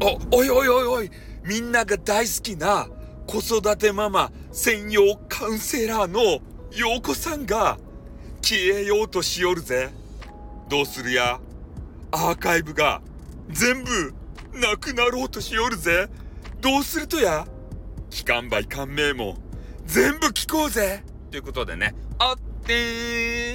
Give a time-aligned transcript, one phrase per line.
[0.00, 1.10] お、おいおいおいおい、
[1.44, 2.88] みんなが大好きな
[3.26, 6.40] 子育てママ専用カウンセラーの
[6.72, 7.78] 陽子さんが
[8.40, 9.90] 消えようとしよるぜ。
[10.68, 11.40] どうするや？
[12.12, 13.02] アーカイブが
[13.50, 14.14] 全部
[14.54, 16.08] なくなろうとしよるぜ。
[16.60, 17.46] どうするとや？
[18.10, 19.36] 期間売感銘も
[19.84, 21.02] 全部聞こうぜ。
[21.30, 23.47] ということでね、あってー。